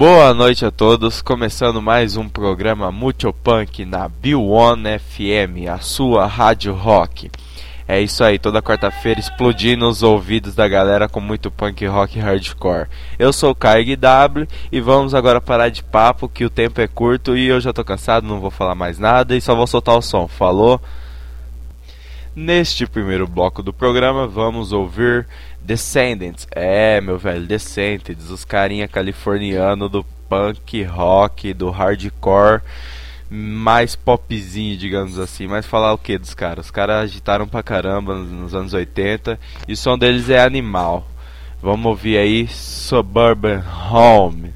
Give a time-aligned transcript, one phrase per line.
[0.00, 5.78] Boa noite a todos, começando mais um programa Mucho Punk na Bill One FM, a
[5.78, 7.30] sua rádio rock.
[7.86, 12.88] É isso aí, toda quarta-feira explodindo os ouvidos da galera com muito punk rock hardcore.
[13.18, 16.88] Eu sou o Caio W e vamos agora parar de papo que o tempo é
[16.88, 19.98] curto e eu já tô cansado, não vou falar mais nada e só vou soltar
[19.98, 20.26] o som.
[20.26, 20.80] Falou?
[22.34, 25.26] Neste primeiro bloco do programa vamos ouvir
[25.62, 32.62] Descendants, é, meu velho, Descendants, os carinha californiano do punk rock, do hardcore,
[33.28, 35.46] mais popzinho, digamos assim.
[35.46, 36.66] Mas falar o que dos caras?
[36.66, 39.38] Os caras agitaram pra caramba nos anos 80
[39.68, 41.06] e o som deles é animal.
[41.62, 44.54] Vamos ouvir aí Suburban Home,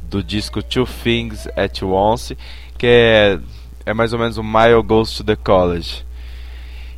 [0.00, 2.36] do disco Two Things at Once,
[2.78, 3.38] que é,
[3.84, 6.05] é mais ou menos o Mile Goes to the College.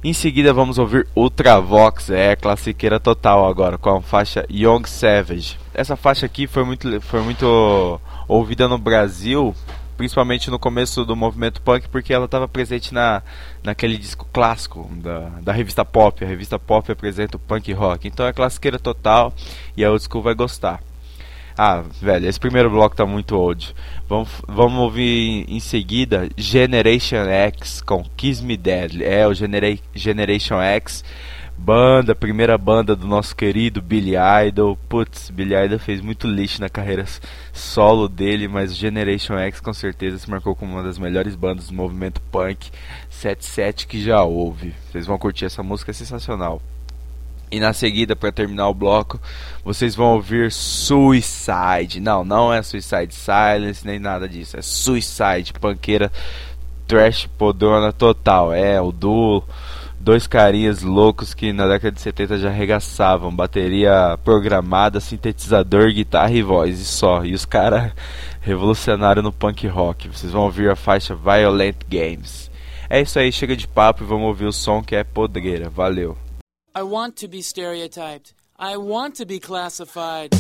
[0.02, 5.59] Em seguida vamos ouvir Ultravox, é classiqueira total agora, com a faixa Young Savage.
[5.75, 9.53] Essa faixa aqui foi muito, foi muito ouvida no Brasil,
[9.97, 13.25] principalmente no começo do movimento punk, porque ela estava presente na,
[13.64, 16.25] naquele disco clássico da, da revista Pop.
[16.25, 18.06] A revista Pop apresenta o punk rock.
[18.06, 19.34] Então é classiqueira total
[19.77, 20.80] e a Old School vai gostar.
[21.61, 23.75] Ah, velho, esse primeiro bloco tá muito old.
[24.09, 29.05] Vamos, vamos ouvir em, seguida Generation X com Kiss Me Deadly.
[29.05, 31.05] É, o Genera Generation X,
[31.56, 34.12] banda, primeira banda do nosso querido Billy
[34.47, 34.79] Idol.
[34.89, 37.05] Putz, Billy Idol fez muito lixo na carreira
[37.53, 41.75] solo dele, mas Generation X com certeza se marcou como uma das melhores bandas do
[41.75, 42.70] movimento punk
[43.11, 44.73] 77 que já houve.
[44.92, 46.62] Vocês vão curtir essa música, é sensacional.
[47.51, 49.19] E na seguida, para terminar o bloco,
[49.65, 52.01] vocês vão ouvir Suicide.
[52.01, 54.57] Não, não é Suicide Silence nem nada disso.
[54.57, 56.13] É Suicide, panqueira
[56.87, 58.53] trash podona total.
[58.53, 59.45] É o duo,
[60.01, 63.35] dois carinhas loucos que na década de 70 já arregaçavam.
[63.35, 66.81] Bateria programada, sintetizador, guitarra e voz.
[66.81, 67.25] E só.
[67.25, 67.93] E os caras
[68.41, 70.09] revolucionários no punk rock.
[70.09, 72.51] Vocês vão ouvir a faixa Violent Games.
[72.91, 75.69] É isso aí, chega de papo e vamos ouvir o som que é podreira.
[75.69, 76.27] Valeu.
[76.78, 78.34] I want to be stereotyped.
[78.56, 80.33] I want to be classified.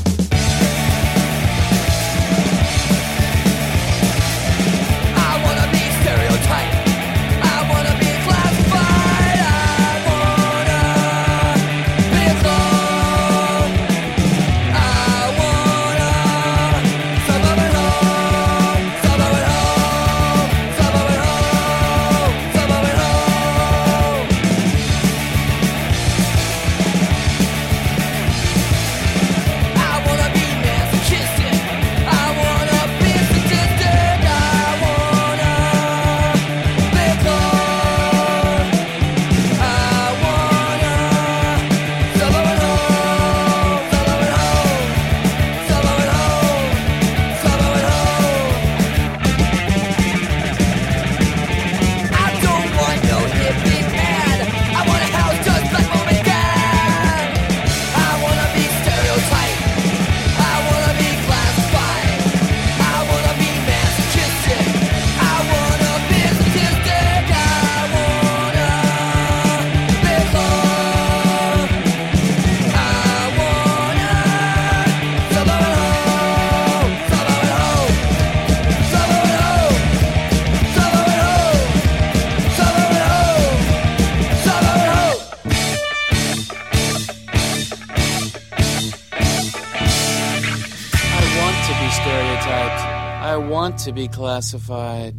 [93.78, 95.14] To be classified.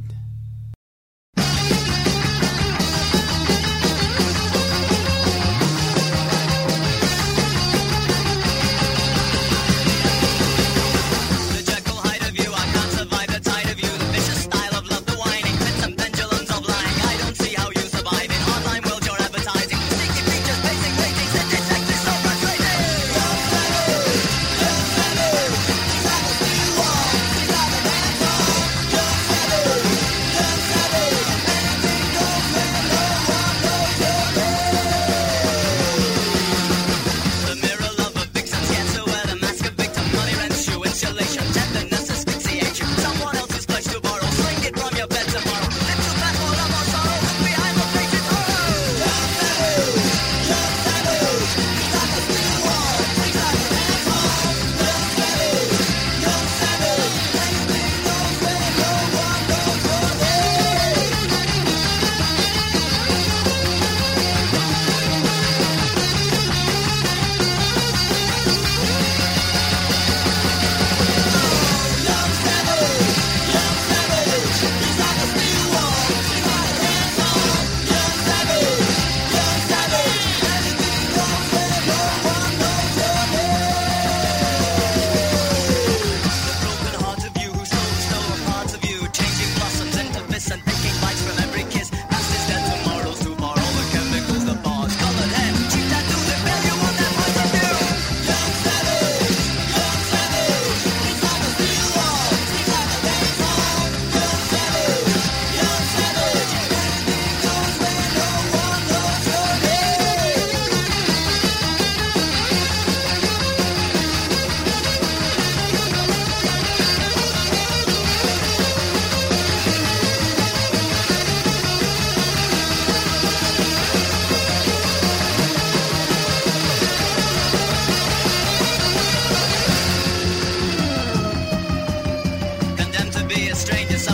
[133.60, 134.09] strangers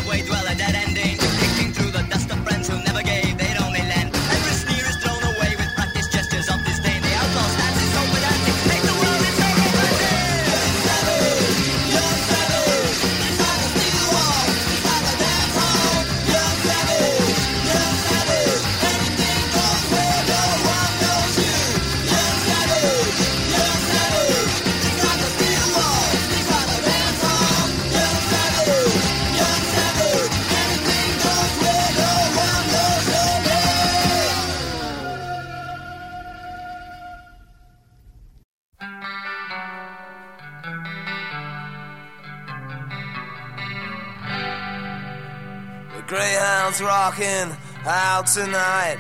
[48.25, 48.97] out tonight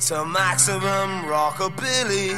[0.00, 2.34] to maximum rockabilly.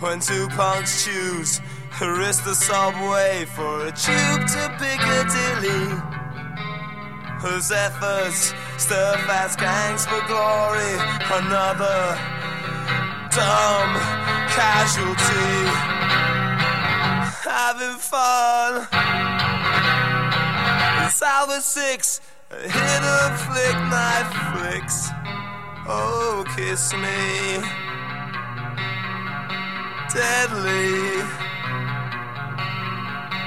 [0.00, 1.60] When two punks choose,
[2.00, 5.84] risk the subway for a tube to Piccadilly.
[7.40, 10.94] Whose efforts stir fast gangs for glory?
[11.40, 12.18] Another
[13.30, 13.96] dumb
[14.48, 15.58] casualty.
[17.44, 18.88] Having fun.
[21.10, 22.20] Salva six,
[22.50, 24.51] hit a flick knife.
[24.84, 27.62] Oh, kiss me
[30.12, 31.22] deadly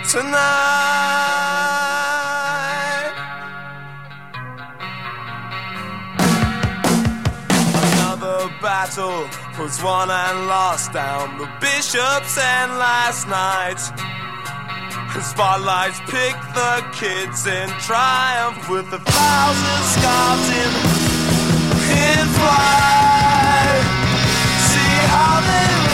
[0.09, 0.45] tonight.
[7.83, 9.27] Another battle
[9.59, 13.79] was won and lost down the bishop's and last night.
[15.13, 21.04] The spotlights picked the kids in triumph with a thousand scars in
[22.37, 23.81] fly.
[24.69, 25.84] See how they.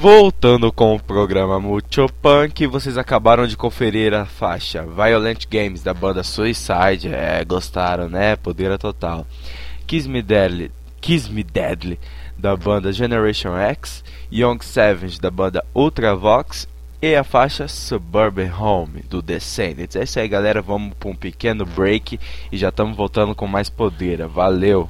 [0.00, 5.92] Voltando com o programa Mucho Punk, vocês acabaram de conferir a faixa Violent Games da
[5.92, 7.12] banda Suicide.
[7.12, 8.34] É, gostaram, né?
[8.34, 9.26] Podeira total.
[9.86, 12.00] Kiss Me Deadly, Kiss Me Deadly
[12.34, 14.02] da banda Generation X,
[14.32, 16.66] Young Savage da banda Ultravox
[17.02, 19.96] e a faixa Suburban Home do Descendants.
[19.96, 20.62] É isso aí, galera.
[20.62, 22.18] Vamos para um pequeno break
[22.50, 24.26] e já estamos voltando com mais podeira.
[24.26, 24.88] Valeu!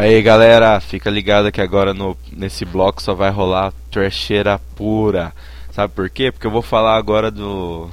[0.00, 5.34] Aí galera, fica ligado que agora no, nesse bloco só vai rolar trecheira pura.
[5.72, 6.30] Sabe por quê?
[6.30, 7.90] Porque eu vou falar agora do,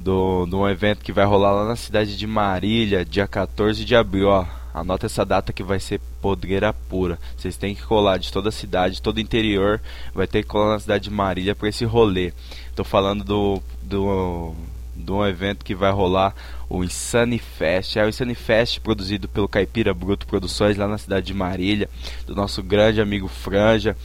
[0.00, 3.94] do, de um evento que vai rolar lá na cidade de Marília, dia 14 de
[3.94, 4.28] abril.
[4.28, 7.18] Ó, anota essa data que vai ser podreira pura.
[7.36, 9.78] Vocês têm que colar de toda a cidade, todo o interior.
[10.14, 12.32] Vai ter que colar na cidade de Marília para esse rolê.
[12.74, 14.54] Tô falando do, do
[14.96, 16.34] de um evento que vai rolar
[16.68, 17.96] o Insane Fest.
[17.96, 21.88] É o Insane Fest produzido pelo Caipira Bruto Produções lá na cidade de Marília,
[22.26, 23.96] do nosso grande amigo Franja.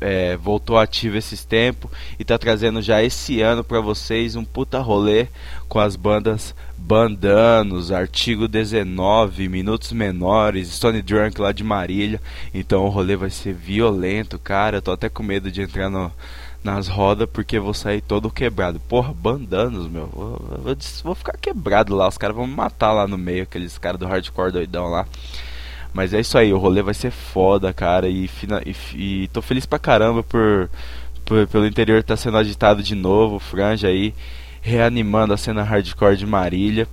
[0.00, 4.80] É, voltou ativo esses tempos e tá trazendo já esse ano para vocês um puta
[4.80, 5.28] rolê
[5.68, 12.20] com as bandas Bandanos, Artigo 19, Minutos Menores, Stone Drunk lá de Marília.
[12.52, 14.78] Então o rolê vai ser violento, cara.
[14.78, 16.10] Eu tô até com medo de entrar no,
[16.62, 18.78] nas rodas porque vou sair todo quebrado.
[18.80, 20.06] Porra, bandanos, meu.
[20.06, 22.08] Vou, vou, vou ficar quebrado lá.
[22.08, 25.06] Os caras vão me matar lá no meio, aqueles caras do hardcore doidão lá.
[25.92, 28.08] Mas é isso aí, o rolê vai ser foda, cara.
[28.08, 28.30] E,
[28.66, 30.70] e, e tô feliz pra caramba por,
[31.24, 33.38] por pelo interior tá sendo agitado de novo.
[33.38, 34.14] Franja aí
[34.62, 36.86] reanimando a cena hardcore de Marília.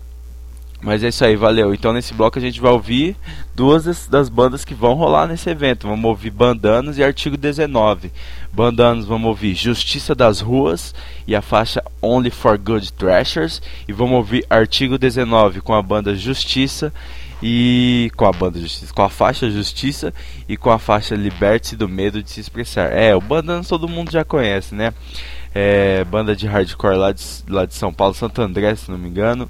[0.81, 1.73] Mas é isso aí, valeu.
[1.73, 3.15] Então nesse bloco a gente vai ouvir
[3.55, 5.87] duas das, das, bandas que vão rolar nesse evento.
[5.87, 8.11] Vamos ouvir Bandanos e Artigo 19.
[8.53, 10.93] Bandanos vamos ouvir Justiça das Ruas
[11.25, 13.61] e a faixa Only for Good Thrashers.
[13.87, 16.93] E vamos ouvir Artigo 19 com a banda Justiça
[17.41, 20.13] e com a banda Justiça, com a faixa Justiça
[20.47, 22.91] e com a faixa Liberte-se do Medo de se Expressar.
[22.91, 24.93] É, o Bandanos todo mundo já conhece, né?
[25.53, 29.09] É, banda de hardcore lá de, lá de São Paulo, Santo André, se não me
[29.09, 29.49] engano.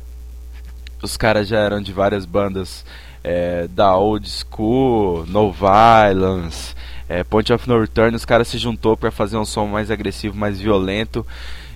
[1.01, 2.83] Os caras já eram de várias bandas
[3.23, 6.73] é, da Old School, No Violence,
[7.07, 8.15] é, Point of No Return.
[8.15, 11.25] Os caras se juntou para fazer um som mais agressivo, mais violento.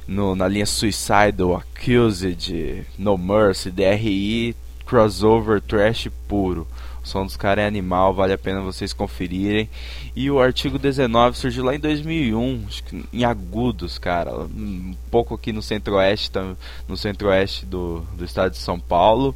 [0.08, 6.68] No, na linha Suicidal, Accused, No Mercy, DRI, crossover, trash puro.
[7.04, 9.70] O som dos caras é animal, vale a pena vocês conferirem.
[10.16, 15.34] E o artigo 19 surgiu lá em 2001, acho que em Agudos, cara, um pouco
[15.34, 16.32] aqui no centro-oeste,
[16.88, 19.36] no centro-oeste do, do estado de São Paulo.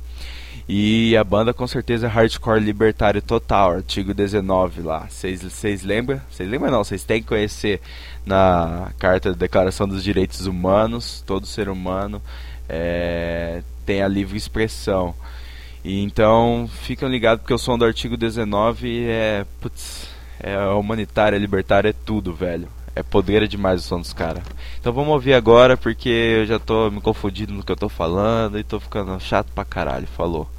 [0.67, 5.07] E a banda com certeza é hardcore libertário total, artigo 19 lá.
[5.07, 6.19] Vocês lembram?
[6.31, 6.83] Vocês lembram não?
[6.83, 7.81] Vocês têm que conhecer
[8.25, 12.19] na Carta da Declaração dos Direitos Humanos, todo ser humano
[12.67, 15.15] é, tem a livre expressão.
[15.85, 19.45] E então, fiquem ligados porque o som do artigo 19 é.
[19.61, 22.67] Putz, é humanitário, é libertário, é tudo, velho.
[22.95, 24.43] É poder demais o som dos caras.
[24.79, 28.57] Então vamos ouvir agora porque eu já tô me confundindo no que eu tô falando
[28.57, 30.07] e tô ficando chato pra caralho.
[30.07, 30.49] Falou.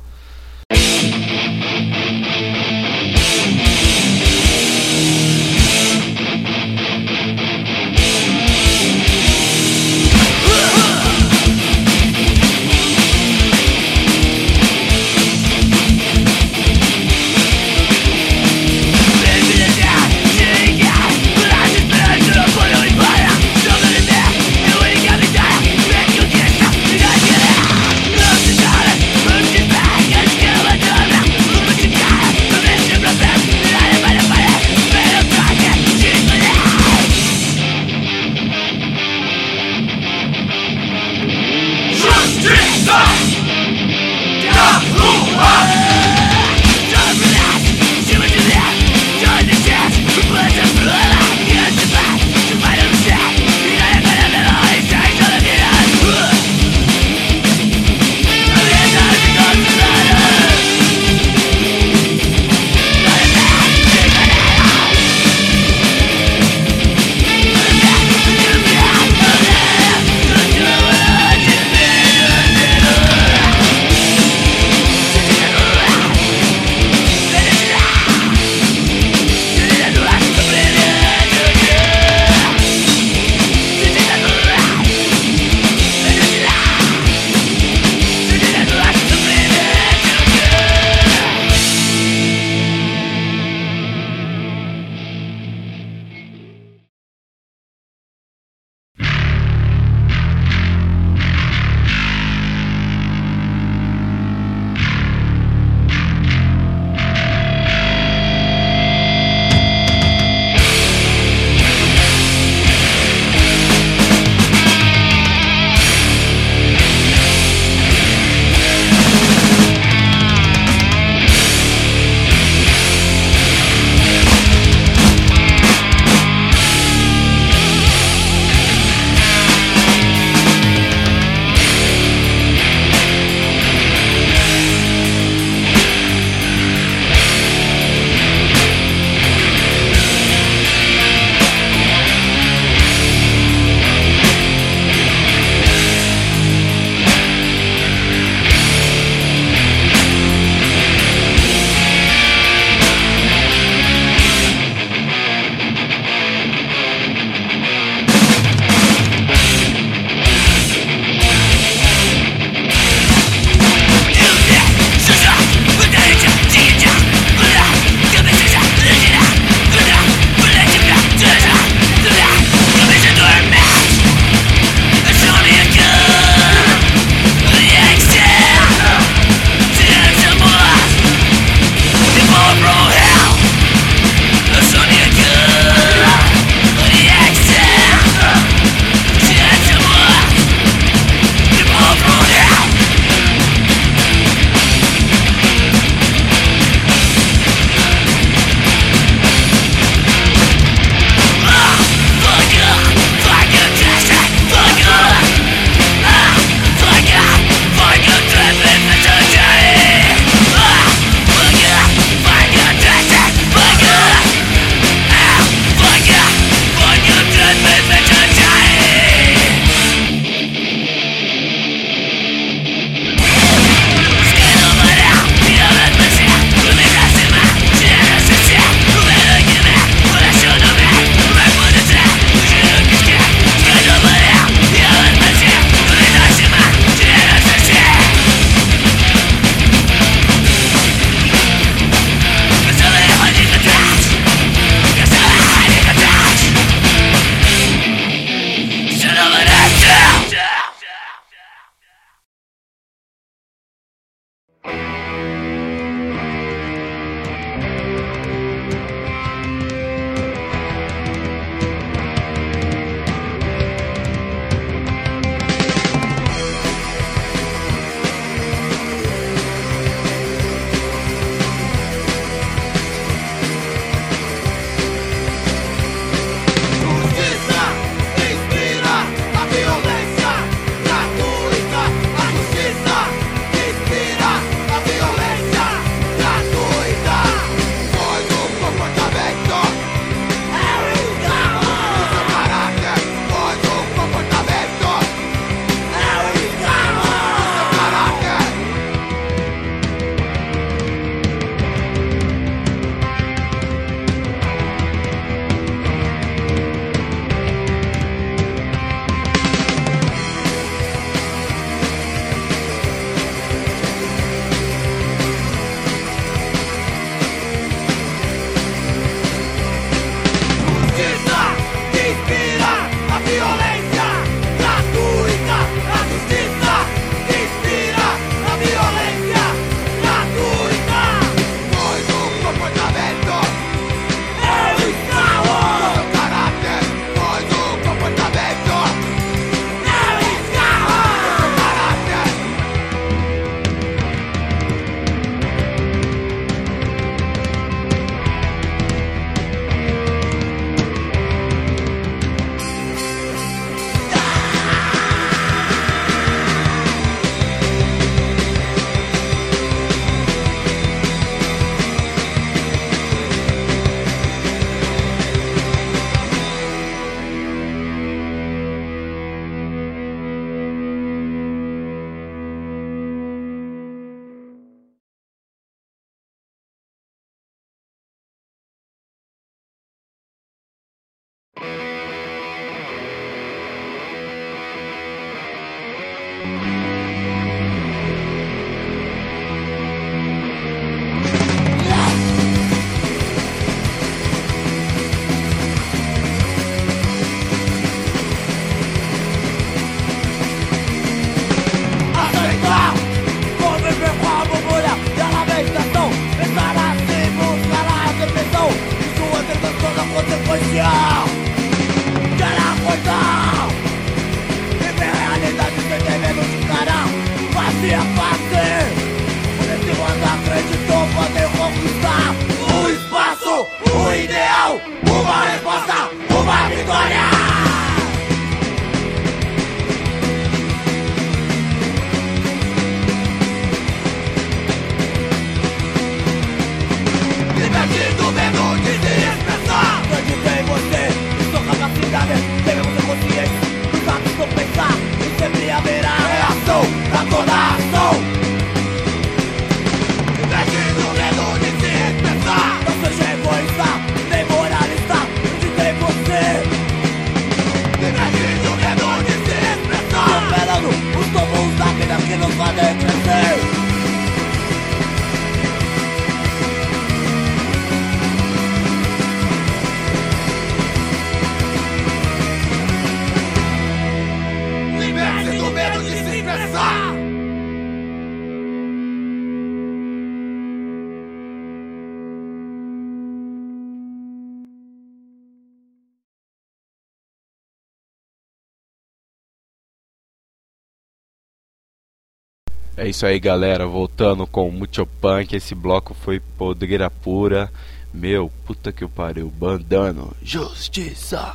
[493.06, 493.86] É isso aí, galera.
[493.86, 495.54] Voltando com o Mucho Punk.
[495.54, 497.70] Esse bloco foi podreira pura.
[498.12, 499.48] Meu, puta que pariu.
[499.48, 500.34] Bandano.
[500.42, 501.54] Justiça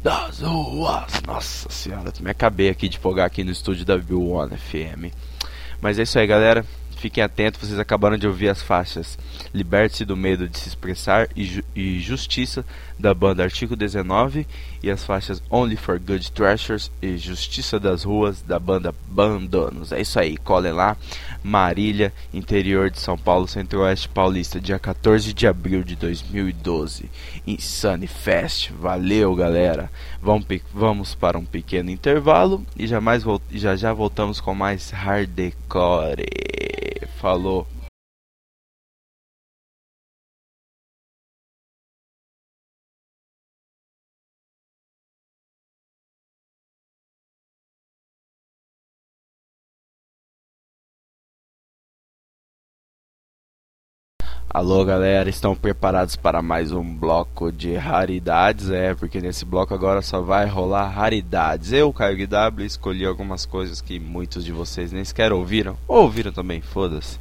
[0.00, 1.20] das ruas.
[1.26, 5.12] Nossa senhora, me acabei aqui de folgar aqui no estúdio da Bill One FM.
[5.80, 6.64] Mas é isso aí, galera.
[6.96, 9.18] Fiquem atentos, vocês acabaram de ouvir as faixas
[9.52, 12.64] Liberte-se do Medo de se Expressar e, Ju e, Justiça
[12.98, 14.46] da banda Artigo 19
[14.82, 19.92] e as faixas Only for Good Treasures e Justiça das Ruas da banda Bandanos.
[19.92, 20.96] É isso aí, colhem lá.
[21.42, 27.08] Marília, interior de São Paulo, Centro-Oeste Paulista, dia 14 de abril de 2012.
[27.46, 28.70] Insane Fest.
[28.72, 29.90] Valeu, galera.
[30.20, 36.26] Vamos, vamos para um pequeno intervalo e já, mais, já já voltamos com mais hardcore.
[37.20, 37.66] Falou.
[54.50, 58.70] Alô galera, estão preparados para mais um bloco de raridades?
[58.70, 61.70] É, porque nesse bloco agora só vai rolar raridades.
[61.70, 65.76] Eu, Caio W, escolhi algumas coisas que muitos de vocês nem sequer ouviram.
[65.86, 67.18] Ou ouviram também, foda-se.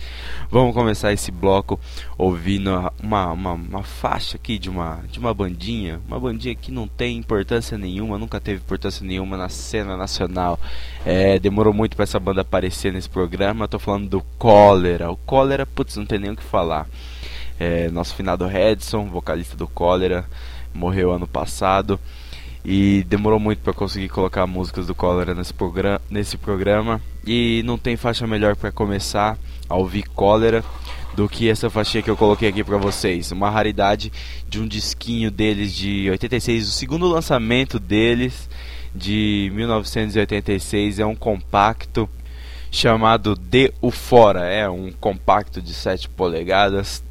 [0.50, 1.78] Vamos começar esse bloco
[2.18, 2.72] ouvindo
[3.04, 6.00] uma, uma, uma, faixa aqui de uma, de uma bandinha.
[6.08, 10.58] Uma bandinha que não tem importância nenhuma, nunca teve importância nenhuma na cena nacional.
[11.10, 13.64] É, demorou muito para essa banda aparecer nesse programa.
[13.64, 15.10] Eu tô falando do Cólera.
[15.10, 16.86] O Cólera, putz, não tem nem o que falar.
[17.58, 20.26] É, nosso finado Redson, vocalista do Cólera,
[20.74, 21.98] morreu ano passado
[22.66, 27.02] e demorou muito para conseguir colocar músicas do Cólera nesse, programa, nesse programa.
[27.26, 29.38] E não tem faixa melhor para começar
[29.70, 30.62] a ouvir Cólera
[31.16, 33.32] do que essa faixinha que eu coloquei aqui para vocês.
[33.32, 34.12] Uma raridade
[34.46, 38.50] de um disquinho deles de 86, o segundo lançamento deles
[38.98, 42.10] de 1986 é um compacto
[42.72, 47.04] chamado De O Fora, é um compacto de 7 polegadas,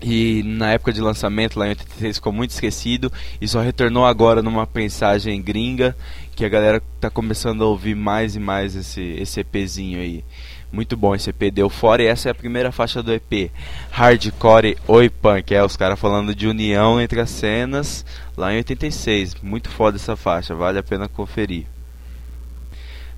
[0.00, 4.42] e na época de lançamento, lá em 86, ficou muito esquecido e só retornou agora
[4.42, 5.96] numa pensagem gringa
[6.36, 10.24] que a galera tá começando a ouvir mais e mais esse, esse EPzinho aí.
[10.70, 13.50] Muito bom esse EP, deu fora e essa é a primeira faixa do EP.
[13.90, 18.04] Hardcore Oi Punk, é os caras falando de união entre as cenas
[18.36, 19.36] lá em 86.
[19.42, 21.64] Muito foda essa faixa, vale a pena conferir.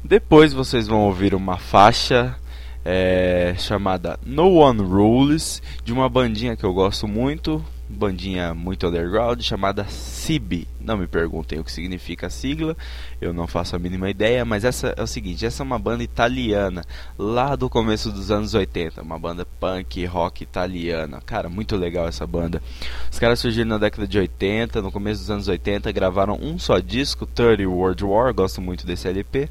[0.03, 2.37] Depois vocês vão ouvir uma faixa
[2.85, 9.41] é, chamada No One Rules, de uma bandinha que eu gosto muito, bandinha muito underground,
[9.43, 10.69] chamada CIB.
[10.81, 12.77] Não me perguntem o que significa a sigla,
[13.21, 16.03] eu não faço a mínima ideia, mas essa é o seguinte, essa é uma banda
[16.03, 16.85] italiana,
[17.19, 21.21] lá do começo dos anos 80, uma banda punk rock italiana.
[21.27, 22.63] Cara, muito legal essa banda.
[23.11, 26.79] Os caras surgiram na década de 80, no começo dos anos 80, gravaram um só
[26.79, 29.49] disco, 30 World War, gosto muito desse LP.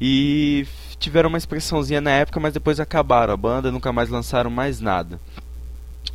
[0.00, 0.66] E
[0.98, 5.20] tiveram uma expressãozinha na época, mas depois acabaram a banda, nunca mais lançaram mais nada.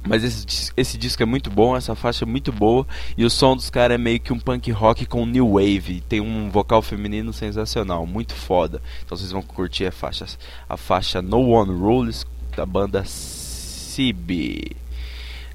[0.06, 2.86] Mas esse, esse disco é muito bom, essa faixa é muito boa
[3.18, 6.04] e o som dos caras é meio que um punk rock com new wave.
[6.08, 8.82] Tem um vocal feminino sensacional, muito foda.
[9.06, 10.26] Então vocês vão curtir a faixa,
[10.68, 14.76] a faixa No One Rules da banda CB.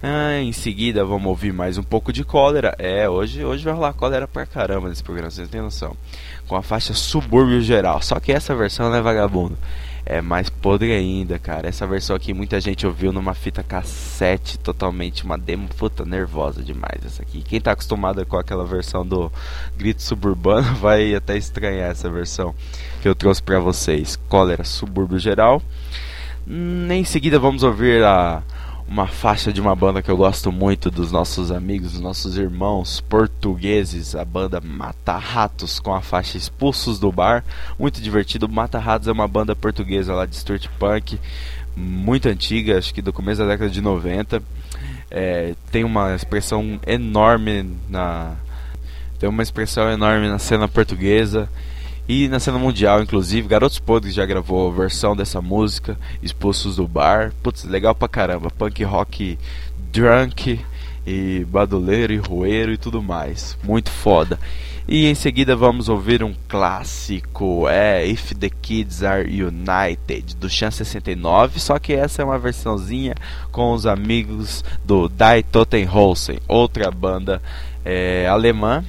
[0.01, 2.75] Ah, em seguida vamos ouvir mais um pouco de cólera.
[2.79, 5.97] É, hoje, hoje vai rolar cólera pra caramba nesse programa, vocês têm noção
[6.47, 8.01] com a faixa Subúrbio Geral.
[8.01, 9.59] Só que essa versão não é vagabundo.
[10.11, 11.69] É mais podre ainda, cara.
[11.69, 17.05] Essa versão aqui muita gente ouviu numa fita cassete totalmente, uma demo puta nervosa demais
[17.05, 17.43] essa aqui.
[17.43, 19.31] Quem tá acostumado com aquela versão do
[19.77, 22.55] Grito Suburbano vai até estranhar essa versão
[23.03, 24.19] que eu trouxe para vocês.
[24.31, 25.61] Cólera Subúrbio Geral.
[26.49, 28.43] Hum, em seguida vamos ouvir a
[28.89, 33.03] uma faixa de uma banda que eu gosto muito dos nossos amigos, dos nossos irmãos
[33.03, 37.45] portugueses, a banda Mata Ratos com a faixa Expulsos do Bar,
[37.79, 38.49] muito divertido.
[38.49, 41.21] Mata Ratos é uma banda portuguesa lá de street punk,
[41.77, 44.43] muito antiga, acho que do começo da década de 90.
[45.11, 48.35] É, tem uma expressão enorme na
[49.19, 51.49] tem uma expressão enorme na cena portuguesa
[52.09, 56.89] e na cena mundial, inclusive, Garotos Podres já gravou a versão dessa música, Expulsos do
[56.89, 57.35] Bar.
[57.43, 58.51] Putz, legal pra caramba.
[58.51, 59.39] Punk rock
[59.93, 60.59] drunk
[61.07, 63.59] e baduleiro e roeiro e tudo mais.
[63.63, 64.39] Muito foda.
[64.89, 70.71] E em seguida vamos ouvir um clássico, é If the Kids Are United, do Chan
[70.71, 73.15] 69, só que essa é uma versãozinha
[73.53, 77.43] com os amigos do Die Totenhausen, outra banda
[77.85, 78.83] é, alemã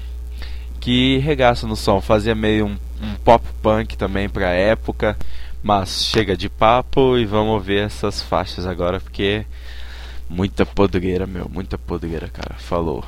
[0.79, 5.17] que regaça no som, fazia meio um um pop punk também pra época.
[5.62, 9.45] Mas chega de papo e vamos ver essas faixas agora, porque
[10.29, 12.55] muita podreira, meu, muita podreira, cara.
[12.57, 13.03] Falou.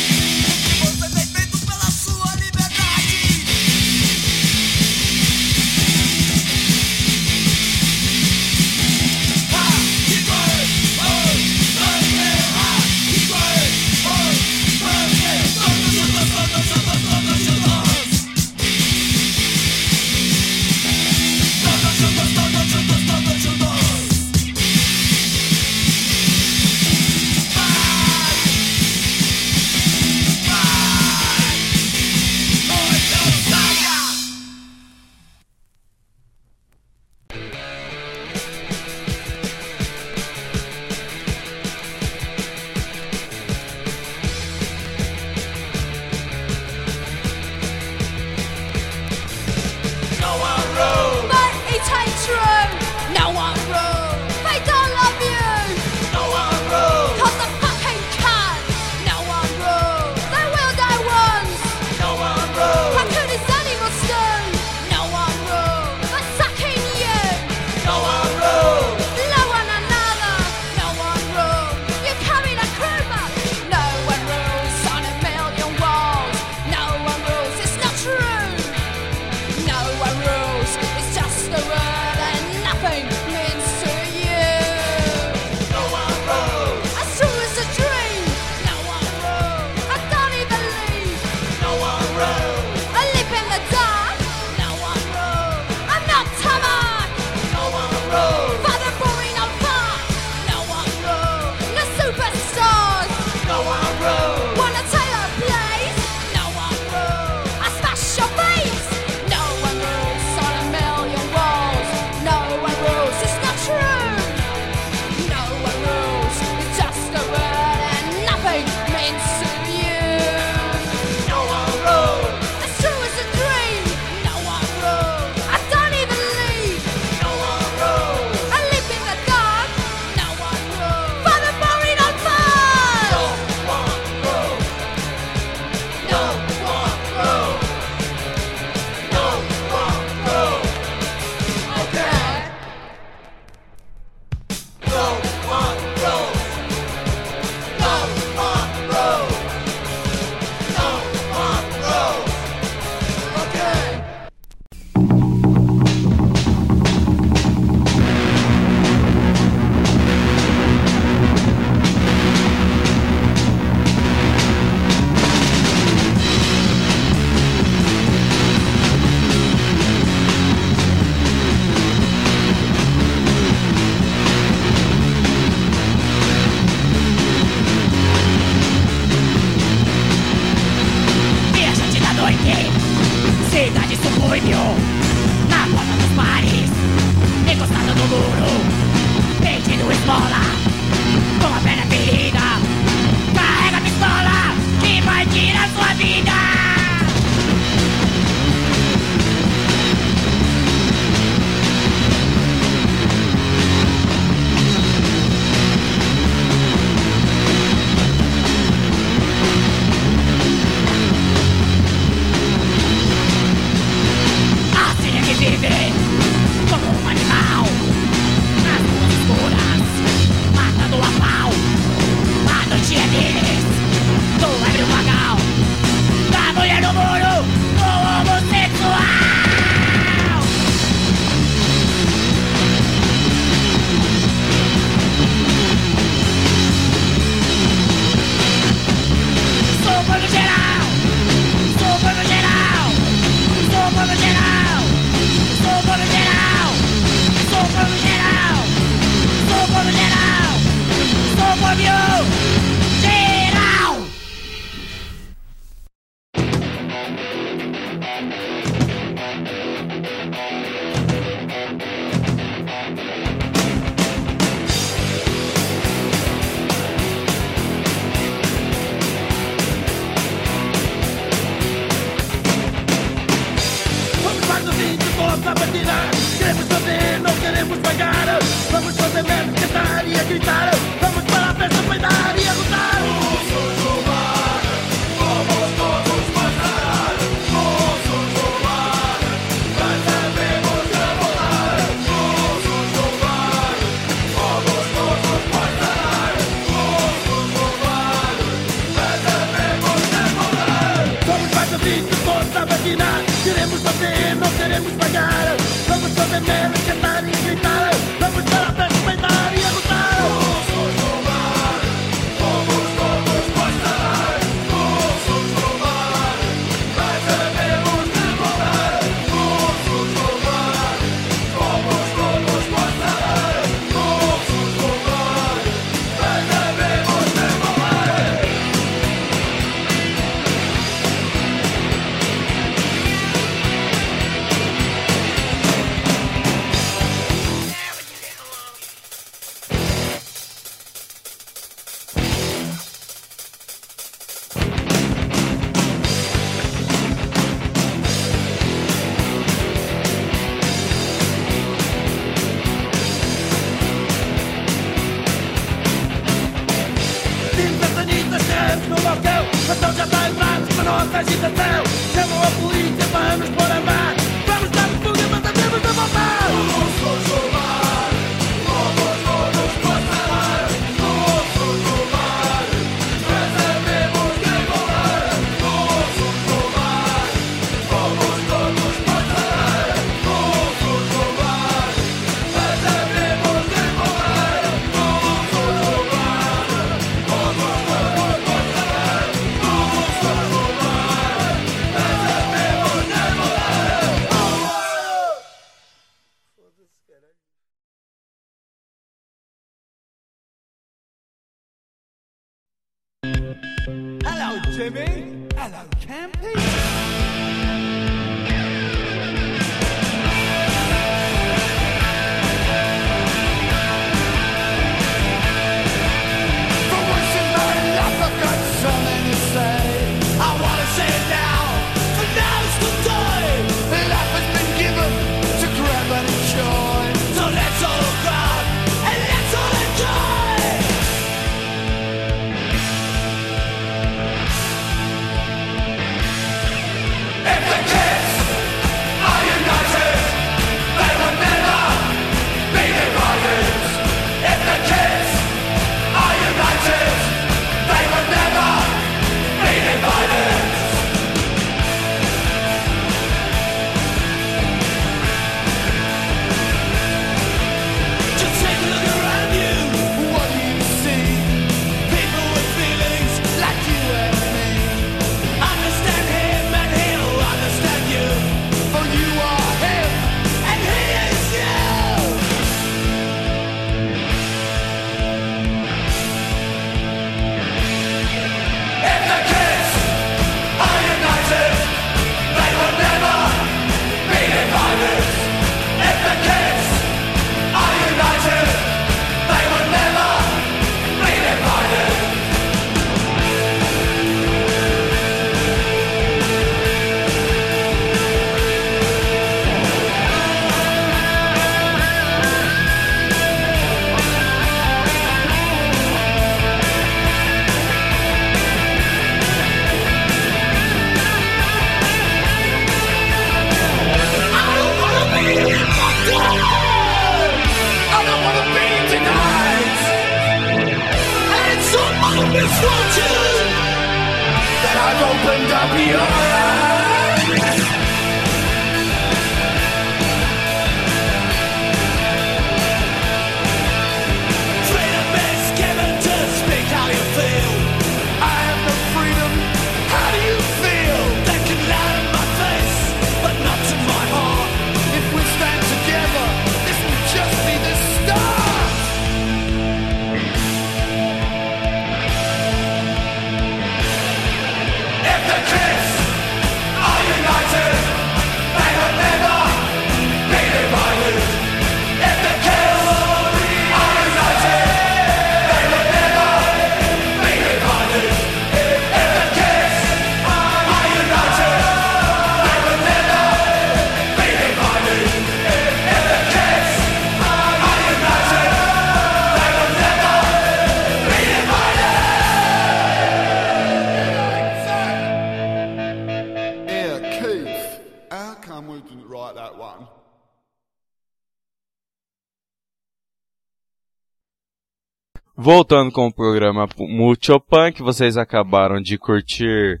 [595.66, 600.00] Voltando com o programa Mucho Punk, vocês acabaram de curtir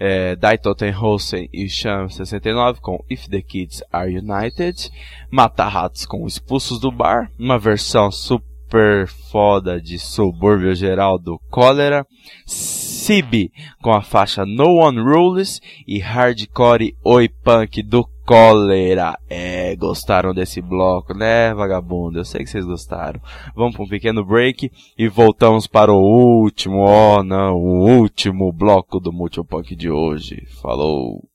[0.00, 4.90] é, Die Totenhausen e Sham 69 com If the Kids Are United,
[5.30, 12.06] Mata Ratos com Expulsos do Bar, uma versão super foda de Subúrbio Geral do Cólera,
[12.46, 13.52] Sibi
[13.82, 19.18] com a faixa No One Rules e Hardcore Oi Punk do Cólera.
[19.28, 22.18] É, gostaram desse bloco, né, vagabundo?
[22.18, 23.20] Eu sei que vocês gostaram.
[23.54, 29.00] Vamos para um pequeno break e voltamos para o último, oh não, o último bloco
[29.00, 30.46] do Multipunk de hoje.
[30.60, 31.31] Falou!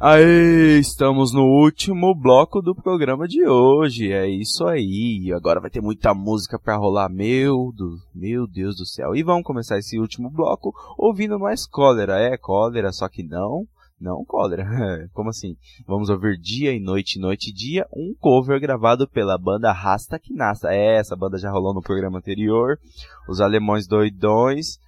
[0.00, 4.12] Aê, estamos no último bloco do programa de hoje.
[4.12, 5.32] É isso aí.
[5.34, 7.08] Agora vai ter muita música pra rolar.
[7.08, 9.16] Meu, do, meu Deus do céu.
[9.16, 12.16] E vamos começar esse último bloco ouvindo mais cólera.
[12.16, 13.66] É cólera, só que não,
[14.00, 14.64] não cólera.
[15.12, 15.56] Como assim?
[15.84, 20.72] Vamos ouvir Dia e Noite, Noite e Dia, um cover gravado pela banda Rasta Kinasta.
[20.72, 22.78] É, essa banda já rolou no programa anterior.
[23.28, 24.78] Os Alemães Doidões.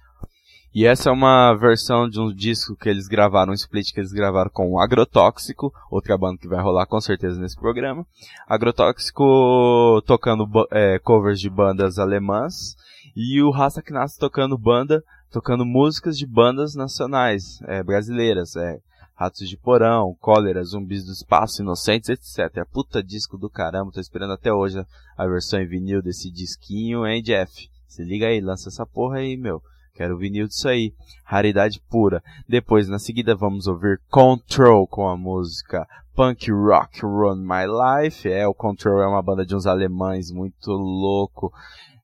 [0.73, 4.13] E essa é uma versão de um disco que eles gravaram, um split que eles
[4.13, 8.05] gravaram com o Agrotóxico, outra banda que vai rolar com certeza nesse programa.
[8.47, 12.77] Agrotóxico tocando é, covers de bandas alemãs
[13.13, 18.79] e o Rasta Knass tocando banda, tocando músicas de bandas nacionais, é, brasileiras, é,
[19.13, 22.65] Ratos de Porão, Cólera, Zumbis do Espaço, Inocentes, etc.
[22.71, 24.83] Puta disco do caramba, tô esperando até hoje
[25.17, 27.69] a versão em vinil desse disquinho, hein, Jeff?
[27.87, 29.61] Se liga aí, lança essa porra aí, meu.
[29.93, 30.93] Quero vinil disso aí.
[31.25, 32.21] Raridade pura.
[32.47, 38.29] Depois, na seguida, vamos ouvir Control com a música Punk Rock Run My Life.
[38.29, 41.51] É, o Control é uma banda de uns alemães muito louco.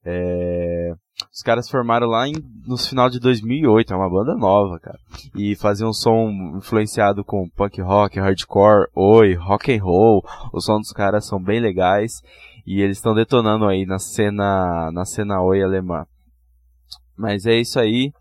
[0.05, 0.93] É...
[1.33, 2.33] Os caras formaram lá em,
[2.65, 4.97] no final de 2008, é uma banda nova, cara.
[5.35, 10.23] E faziam um som influenciado com punk rock, hardcore, oi, rock and roll.
[10.53, 12.21] Os sons dos caras são bem legais
[12.65, 16.05] e eles estão detonando aí na cena, na cena oi alemã.
[17.17, 18.11] Mas é isso aí.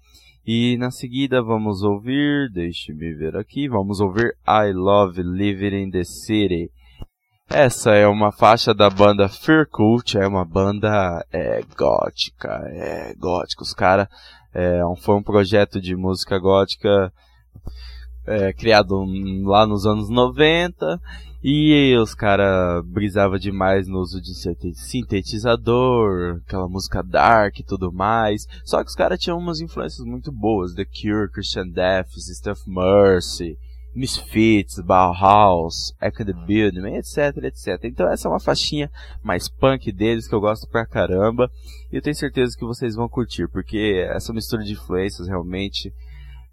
[0.47, 6.05] E na seguida vamos ouvir, deixe-me ver aqui, vamos ouvir I Love Living in the
[6.05, 6.71] City.
[7.49, 13.63] Essa é uma faixa da banda Fear Cult, é uma banda é, gótica, é gótica.
[13.63, 14.09] Os caras,
[14.55, 17.13] é, foi um projeto de música gótica
[18.27, 19.05] é, criado
[19.45, 21.01] lá nos anos 90
[21.49, 24.35] e os caras brisavam demais no uso de
[24.75, 28.49] sintetizador, aquela música dark e tudo mais.
[28.65, 33.57] Só que os caras tinham umas influências muito boas: The Cure, Christian Death, Stuff Mercy,
[33.95, 37.79] Misfits, Bauhaus, Echo the Building, etc, etc.
[37.85, 38.91] Então essa é uma faixinha
[39.23, 41.49] mais punk deles que eu gosto pra caramba.
[41.93, 45.95] E eu tenho certeza que vocês vão curtir, porque essa mistura de influências realmente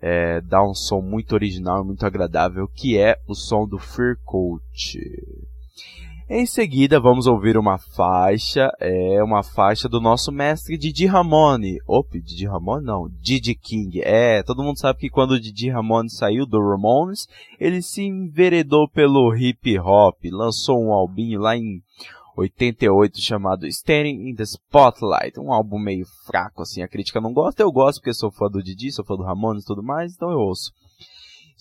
[0.05, 4.17] é, dá um som muito original e muito agradável, que é o som do Fear
[4.25, 4.99] Cult.
[6.29, 11.79] Em seguida, vamos ouvir uma faixa, é uma faixa do nosso mestre Didi Ramone.
[11.87, 14.01] Opa, Didi Ramone não, Didi King.
[14.03, 17.25] É, todo mundo sabe que quando o Didi Ramone saiu do Ramones,
[17.57, 21.81] ele se enveredou pelo hip hop, lançou um albinho lá em
[22.35, 27.61] 88 chamado Standing in the Spotlight, um álbum meio fraco assim, a crítica não gosta,
[27.61, 30.31] eu gosto porque sou fã do Didi, sou fã do Ramones e tudo mais, então
[30.31, 30.71] eu ouço.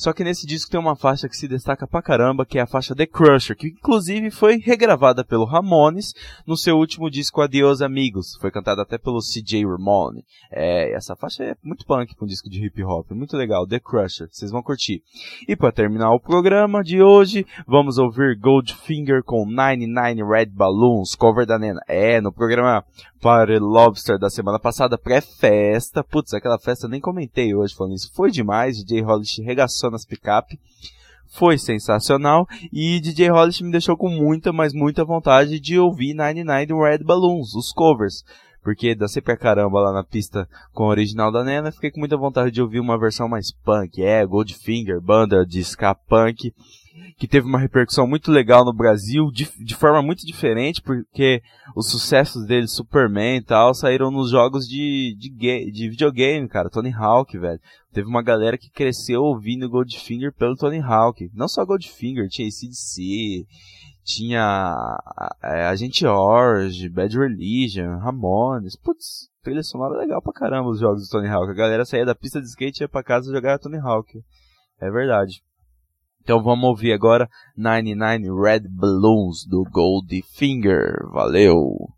[0.02, 2.66] Só que nesse disco tem uma faixa que se destaca pra caramba, que é a
[2.66, 6.12] faixa The Crusher, que inclusive foi regravada pelo Ramones
[6.44, 8.36] no seu último disco Adios Amigos.
[8.40, 10.24] Foi cantada até pelo CJ Ramone.
[10.50, 13.78] É, essa faixa é muito punk pra um disco de hip hop, muito legal, The
[13.78, 15.04] Crusher, vocês vão curtir.
[15.46, 21.46] E para terminar o programa de hoje, vamos ouvir Goldfinger com 99 Red Balloons, cover
[21.46, 21.80] da Nena.
[21.86, 22.84] É, no programa
[23.22, 26.02] Party Lobster da semana passada, pré-festa.
[26.02, 28.10] Putz, aquela festa nem comentei hoje falando isso.
[28.12, 30.58] Foi demais, DJ Hollish regaçou nas picape.
[31.28, 36.90] Foi sensacional e DJ Hollish me deixou com muita, mas muita vontade de ouvir 99
[36.90, 38.24] Red Balloons, os covers.
[38.62, 42.16] Porque dancei pra caramba lá na pista com o original da Nena, fiquei com muita
[42.16, 44.02] vontade de ouvir uma versão mais punk.
[44.02, 46.52] É, Goldfinger, banda de ska punk
[47.18, 51.42] que teve uma repercussão muito legal no Brasil, de, de forma muito diferente, porque
[51.74, 56.70] os sucessos dele, Superman e tal, saíram nos jogos de, de, de videogame, cara.
[56.70, 57.60] Tony Hawk, velho.
[57.92, 61.30] Teve uma galera que cresceu ouvindo Goldfinger pelo Tony Hawk.
[61.34, 63.46] Não só Goldfinger, tinha ACDC,
[64.04, 64.74] tinha
[65.42, 68.76] é, Agente Orange, Bad Religion, Ramones.
[68.76, 71.50] Putz, trilha sonora legal pra caramba os jogos do Tony Hawk.
[71.50, 74.22] A galera saía da pista de skate e ia pra casa jogar Tony Hawk.
[74.80, 75.42] É verdade.
[76.22, 81.08] Então vamos ouvir agora 99 Red Balloons do Goldfinger.
[81.10, 81.90] Valeu!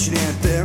[0.00, 0.59] she didn't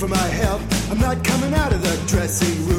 [0.00, 0.62] for my help.
[0.90, 2.69] I'm not coming out of the dressing room.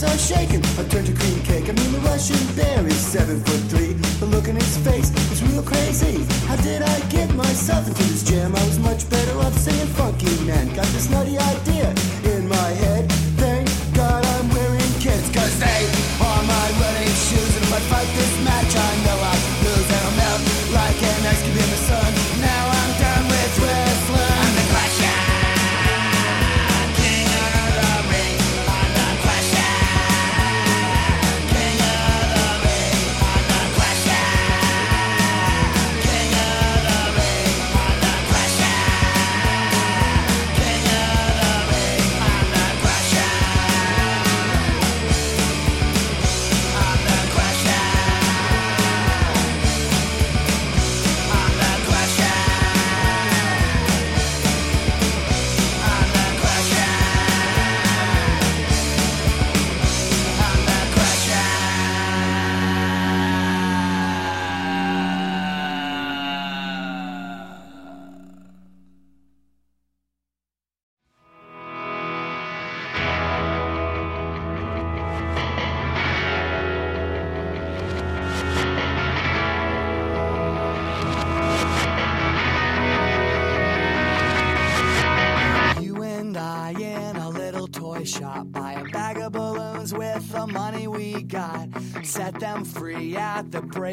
[0.00, 0.62] knees are shaking.
[0.78, 1.68] I turn to cream cake.
[1.68, 3.94] I mean, the Russian bear is seven foot three.
[4.20, 6.24] The look in his face is real crazy.
[6.46, 8.54] How did I get myself into this jam?
[8.54, 10.74] I was much better off singing Funky Man.
[10.74, 11.94] Got this nutty idea.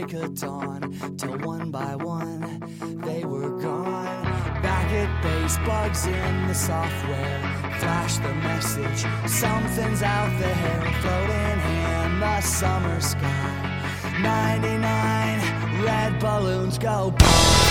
[0.07, 2.61] break of dawn till one by one
[3.05, 4.23] they were gone.
[4.61, 7.39] Back at base, bugs in the software
[7.79, 9.05] flash the message.
[9.29, 11.59] Something's out there floating
[12.13, 13.81] in the summer sky.
[14.21, 17.66] 99 red balloons go boom.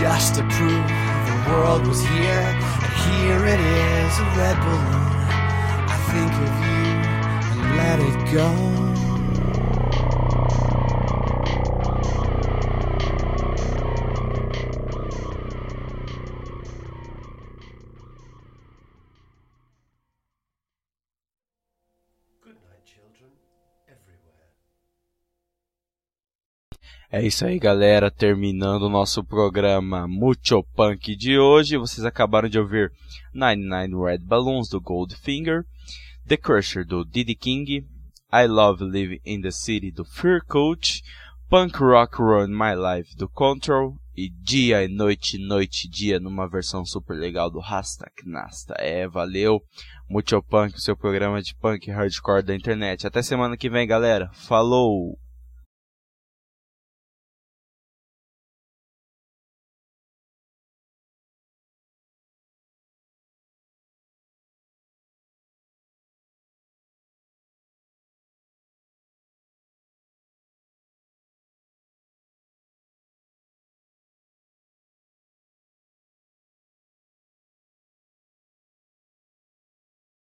[0.00, 0.88] Just to prove
[1.28, 2.48] the world was here,
[2.82, 5.14] and here it is, a red balloon.
[5.88, 8.73] I think of you and let it go.
[27.16, 28.10] É isso aí, galera.
[28.10, 31.76] Terminando o nosso programa Mucho Punk de hoje.
[31.76, 32.90] Vocês acabaram de ouvir
[33.32, 35.64] 99 Red Balloons do Goldfinger,
[36.26, 37.86] The Crusher do Diddy King,
[38.32, 41.04] I Love Living in the City do Fear Coach,
[41.48, 46.84] Punk Rock Run My Life do Control e Dia e Noite, Noite Dia numa versão
[46.84, 48.74] super legal do Rasta Knasta.
[48.76, 49.62] É, valeu.
[50.10, 53.06] Mucho Punk, o seu programa de punk hardcore da internet.
[53.06, 54.28] Até semana que vem, galera.
[54.32, 55.16] Falou!